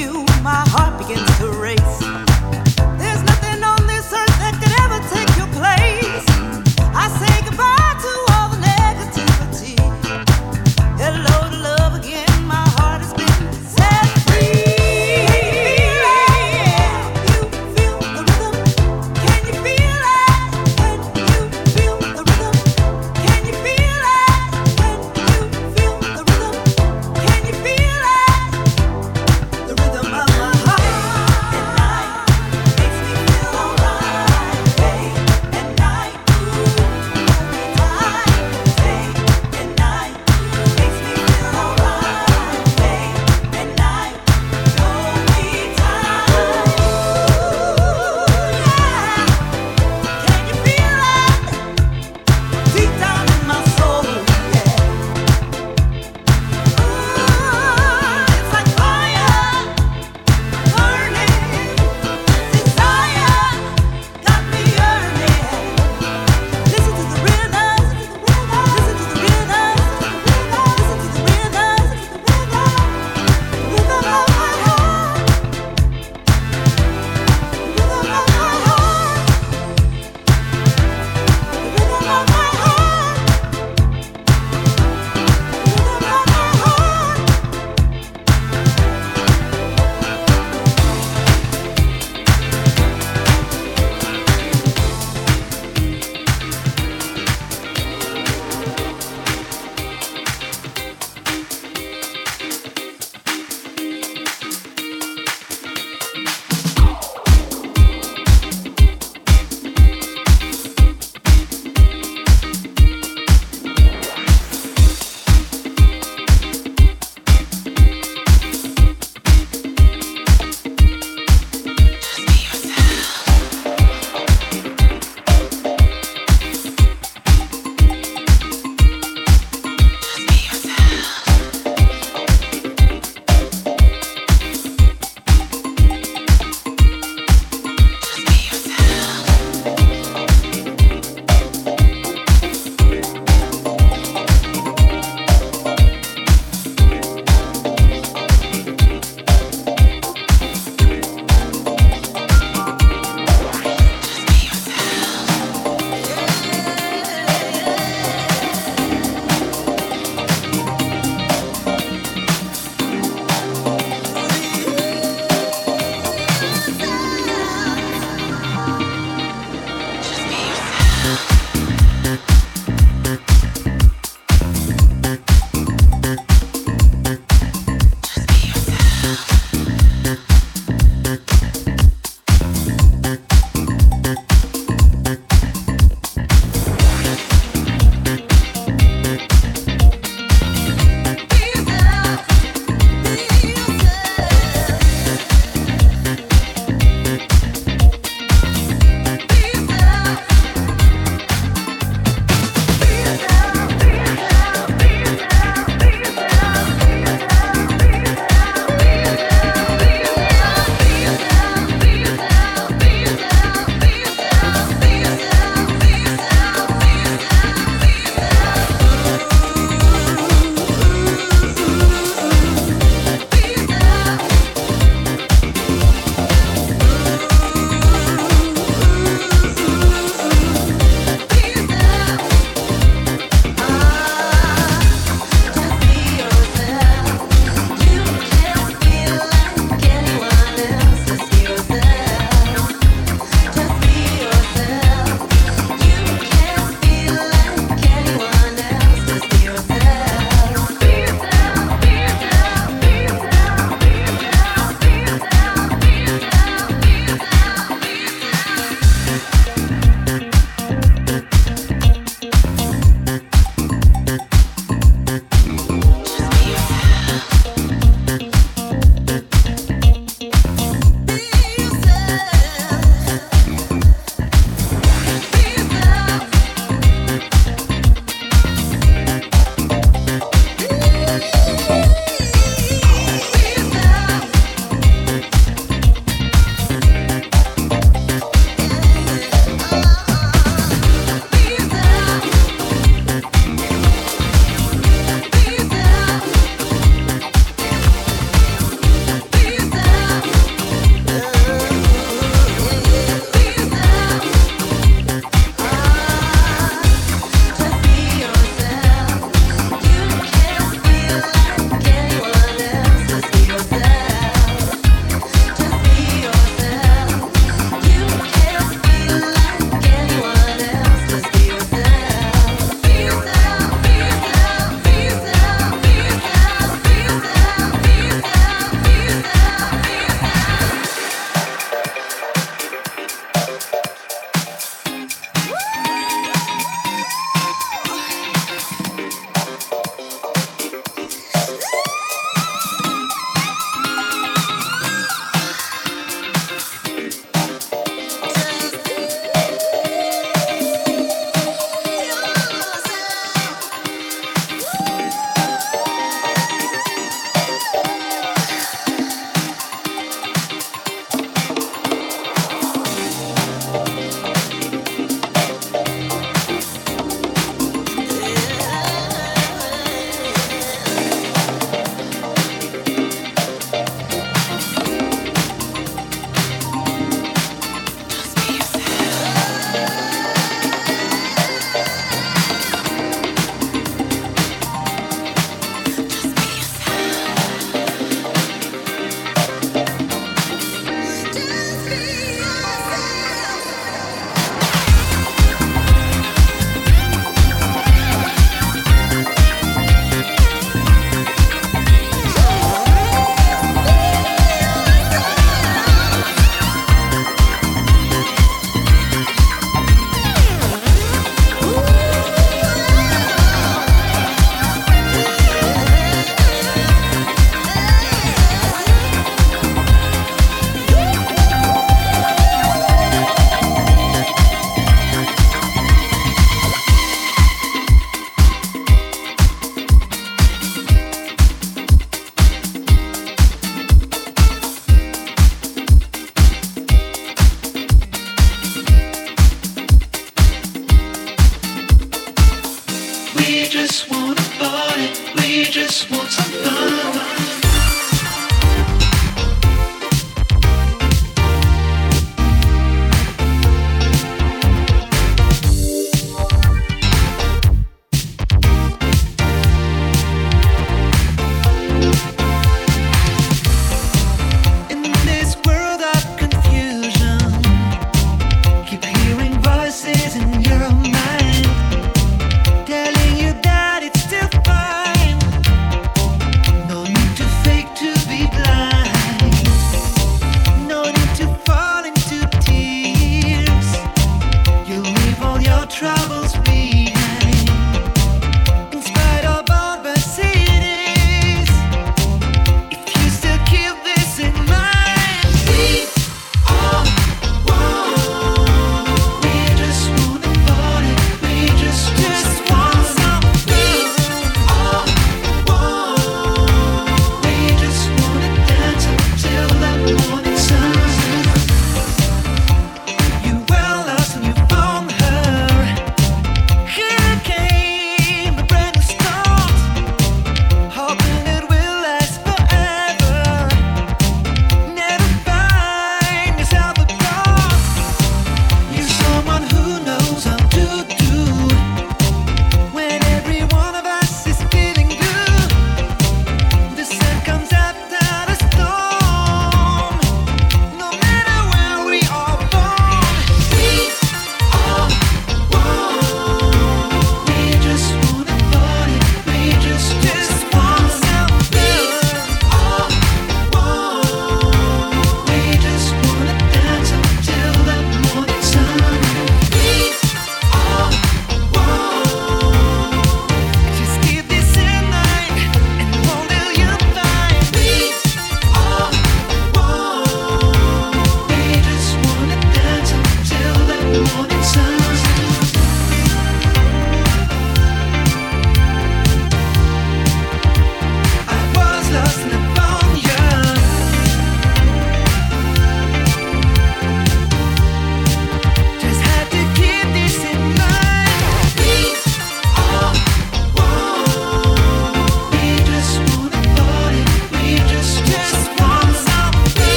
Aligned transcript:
you. 0.00 0.29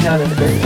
You 0.00 0.06
know 0.06 0.16
there's 0.16 0.32
a 0.32 0.59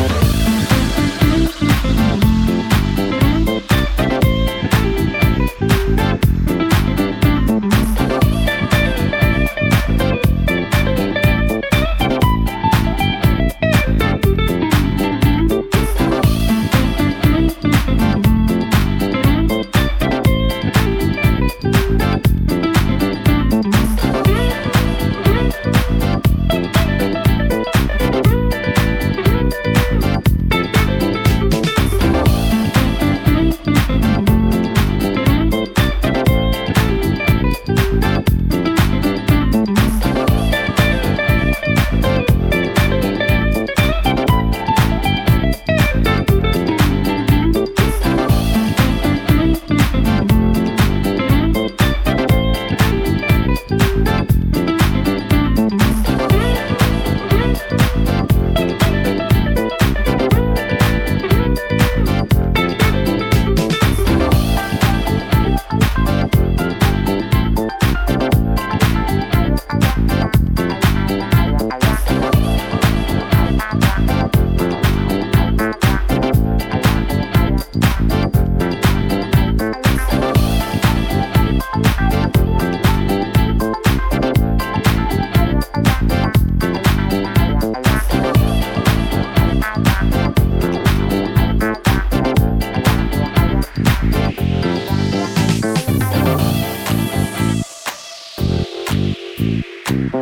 I 100.15 100.19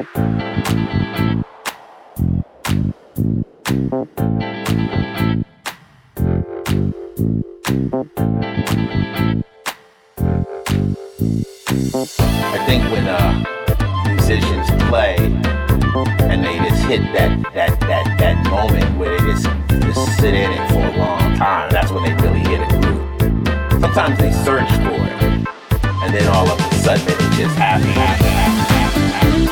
think 12.64 12.84
when 12.90 13.06
uh, 13.06 13.44
musicians 14.06 14.70
play 14.88 15.16
and 16.20 16.42
they 16.42 16.56
just 16.56 16.82
hit 16.84 17.02
that 17.12 17.52
that 17.52 17.78
that 17.80 18.16
that 18.18 18.50
moment 18.50 18.98
where 18.98 19.10
they 19.10 19.26
just 19.30 19.44
just 19.68 20.16
sit 20.16 20.32
in 20.32 20.52
it 20.52 20.70
for 20.70 20.78
a 20.78 20.96
long 20.96 21.36
time, 21.36 21.70
that's 21.70 21.92
when 21.92 22.04
they 22.04 22.14
really 22.26 22.40
hit 22.40 22.62
a 22.62 22.66
groove. 22.80 23.82
Sometimes 23.82 24.18
they 24.18 24.32
search 24.32 24.70
for 24.70 24.94
it, 24.94 25.22
and 26.02 26.14
then 26.14 26.26
all 26.28 26.48
of 26.48 26.58
a 26.58 26.74
sudden 26.76 27.06
it 27.06 27.36
just 27.36 27.54
happens. 27.56 28.81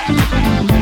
Thank 0.07 0.71
you. 0.71 0.80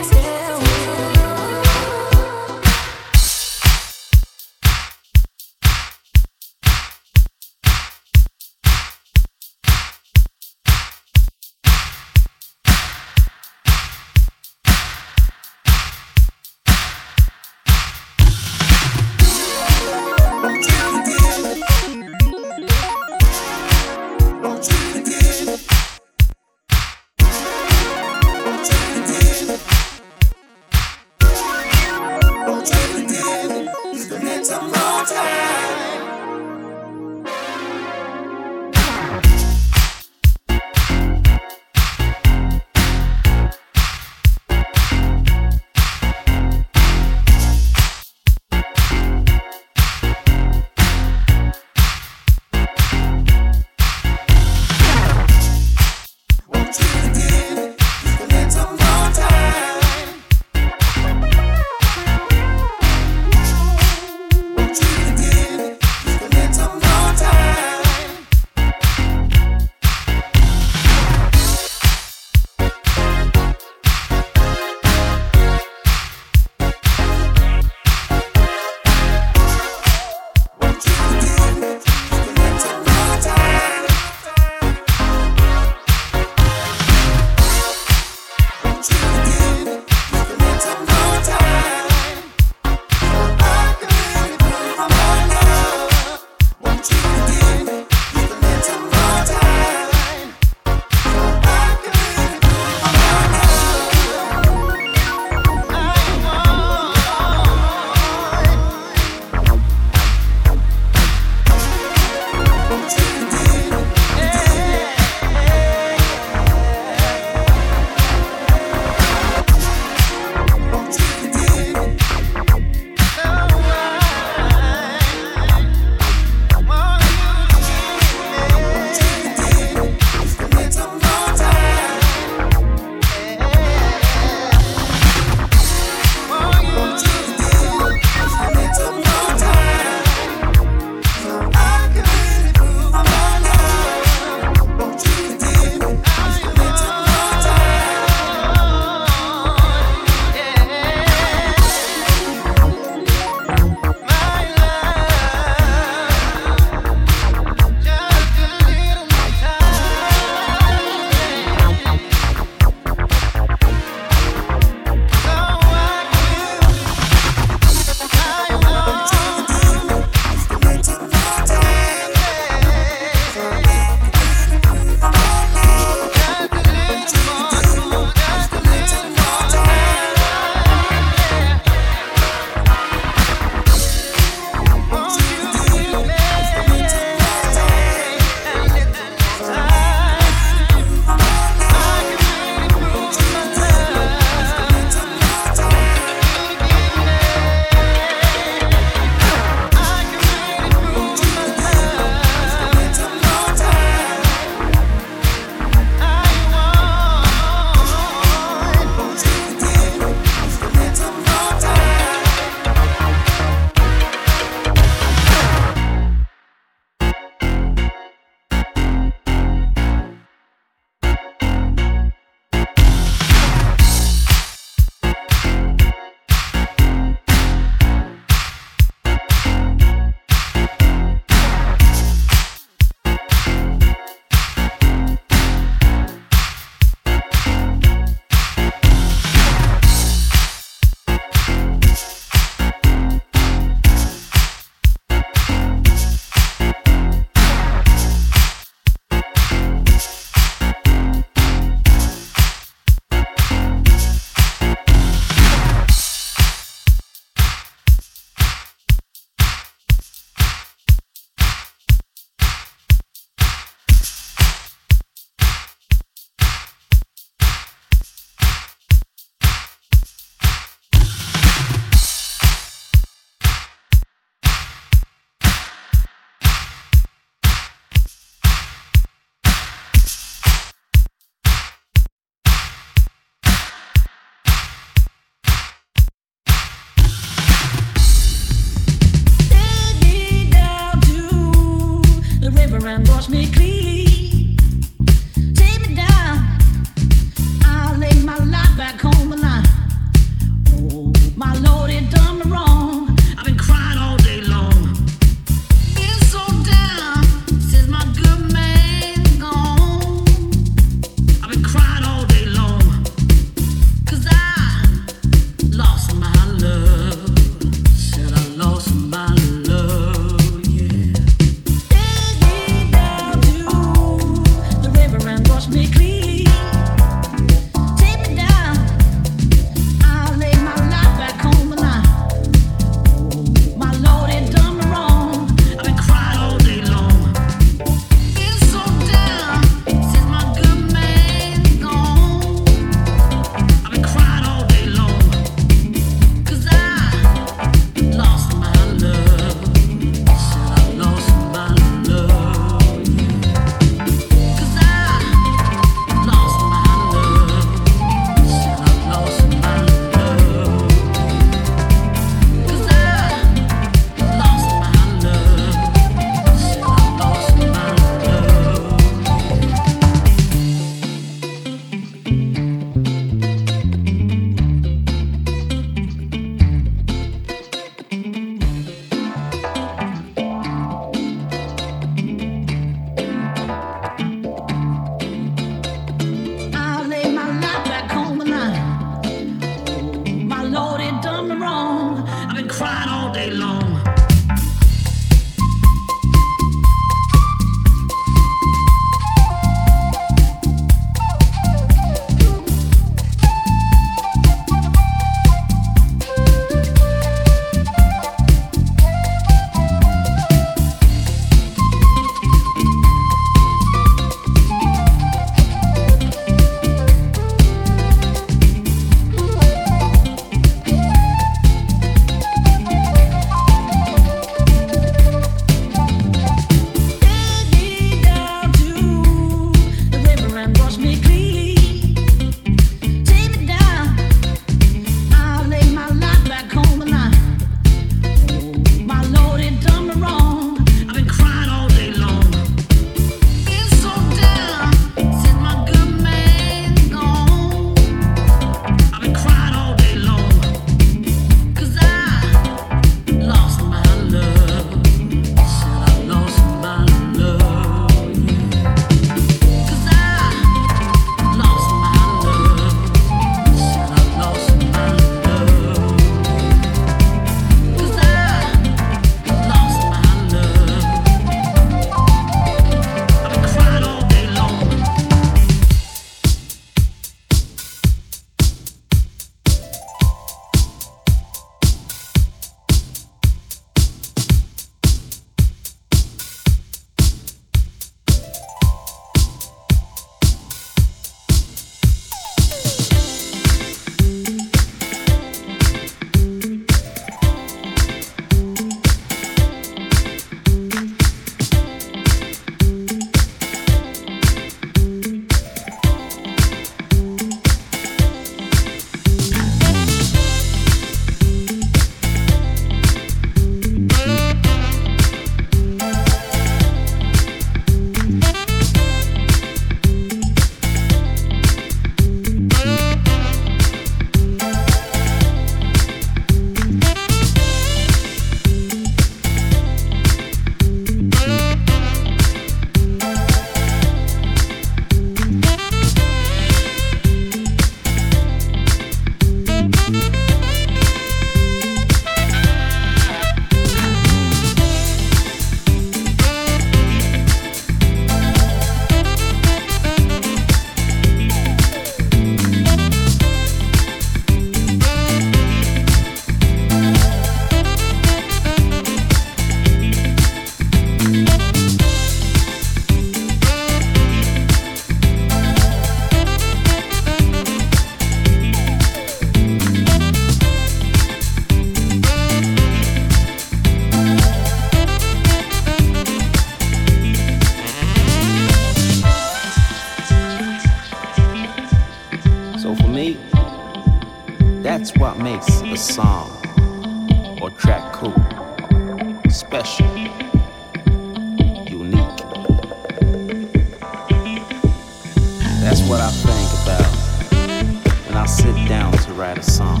write 599.36 599.58
a 599.58 599.62
song. 599.62 600.00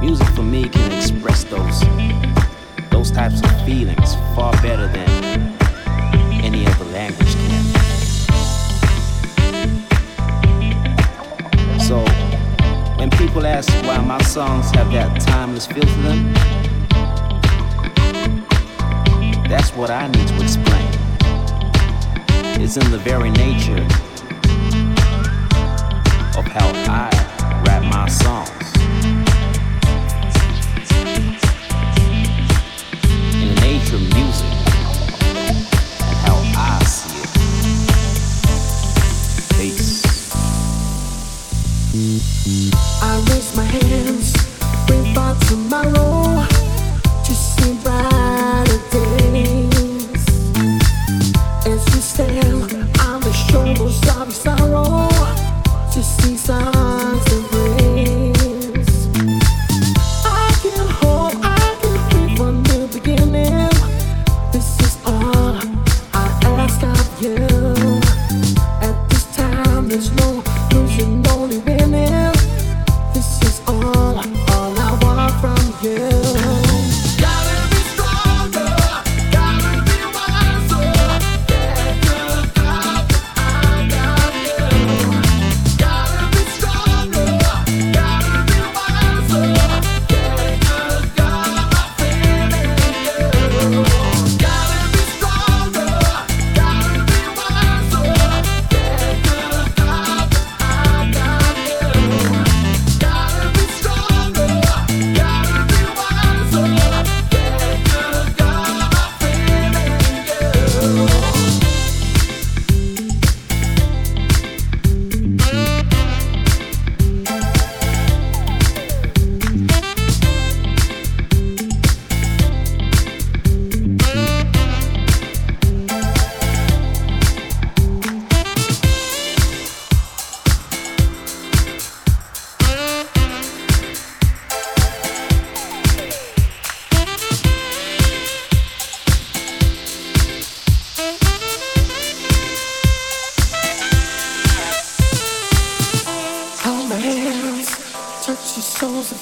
Music 0.00 0.28
for 0.28 0.42
me 0.42 0.68
can 0.68 0.92
express 0.92 1.42
those 1.44 1.80
those 2.90 3.10
types 3.10 3.42
of 3.42 3.64
feelings 3.66 4.14
far 4.36 4.52
better 4.62 4.86
than 4.86 5.08
any 6.44 6.64
other 6.64 6.84
language 6.86 7.34
can. 7.34 7.64
So 11.80 12.04
when 12.98 13.10
people 13.10 13.44
ask 13.46 13.68
why 13.84 13.98
my 13.98 14.22
songs 14.22 14.70
have 14.76 14.92
that 14.92 15.20
timeless 15.20 15.66
feel 15.66 15.82
to 15.82 16.02
them, 16.02 16.32
that's 19.48 19.74
what 19.74 19.90
I 19.90 20.06
need 20.06 20.28
to 20.28 20.42
explain 20.42 20.87
is 22.60 22.76
in 22.76 22.90
the 22.90 22.98
very 22.98 23.30
nature 23.30 23.84
of 26.36 26.44
how 26.44 26.68
I 26.88 27.62
rap 27.64 27.82
my 27.84 28.08
song. 28.08 28.57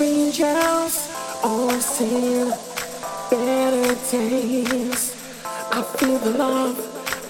angels 0.00 1.10
always 1.42 1.84
sing 1.84 2.50
better 3.30 3.94
days. 4.10 5.14
I 5.72 5.82
feel 5.96 6.18
the 6.18 6.30
love, 6.30 6.76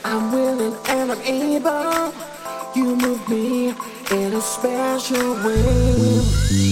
I'm 0.05 0.33
willing 0.33 0.75
and 0.89 1.13
I'm 1.13 1.21
able. 1.23 2.13
You 2.75 2.97
move 2.97 3.29
me 3.29 3.69
in 4.11 4.33
a 4.35 4.41
special 4.41 5.35
way. 5.45 6.66